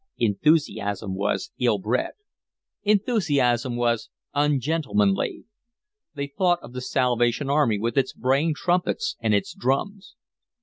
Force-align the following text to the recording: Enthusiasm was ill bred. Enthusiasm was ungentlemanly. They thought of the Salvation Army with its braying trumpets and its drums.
Enthusiasm 0.17 1.13
was 1.15 1.51
ill 1.59 1.77
bred. 1.77 2.13
Enthusiasm 2.81 3.75
was 3.75 4.09
ungentlemanly. 4.33 5.45
They 6.15 6.25
thought 6.25 6.57
of 6.63 6.73
the 6.73 6.81
Salvation 6.81 7.51
Army 7.51 7.77
with 7.77 7.95
its 7.99 8.11
braying 8.11 8.55
trumpets 8.55 9.15
and 9.21 9.35
its 9.35 9.53
drums. 9.53 10.15